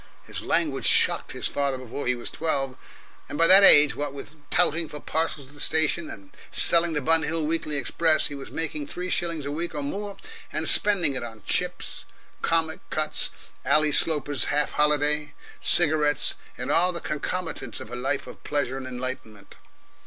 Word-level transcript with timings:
His 0.23 0.41
language 0.41 0.87
shocked 0.87 1.33
his 1.33 1.47
father 1.47 1.77
before 1.77 2.07
he 2.07 2.15
was 2.15 2.31
twelve, 2.31 2.75
and 3.29 3.37
by 3.37 3.45
that 3.45 3.63
age, 3.63 3.95
what 3.95 4.13
with 4.15 4.33
touting 4.49 4.89
for 4.89 4.99
parcels 4.99 5.45
at 5.45 5.53
the 5.53 5.59
station 5.59 6.09
and 6.09 6.31
selling 6.49 6.93
the 6.93 7.01
Bun 7.03 7.21
Hill 7.21 7.45
Weekly 7.45 7.75
Express, 7.75 8.25
he 8.25 8.33
was 8.33 8.49
making 8.49 8.87
three 8.87 9.11
shillings 9.11 9.45
a 9.45 9.51
week, 9.51 9.75
or 9.75 9.83
more, 9.83 10.17
and 10.51 10.67
spending 10.67 11.13
it 11.13 11.21
on 11.21 11.43
Chips, 11.45 12.05
Comic 12.41 12.79
Cuts, 12.89 13.29
Ally 13.63 13.91
Sloper's 13.91 14.45
Half 14.45 14.71
holiday, 14.71 15.35
cigarettes, 15.59 16.33
and 16.57 16.71
all 16.71 16.91
the 16.91 16.99
concomitants 16.99 17.79
of 17.79 17.91
a 17.91 17.95
life 17.95 18.25
of 18.25 18.43
pleasure 18.43 18.77
and 18.77 18.87
enlightenment. 18.87 19.53